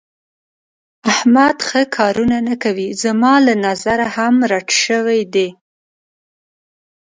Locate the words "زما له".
3.03-3.53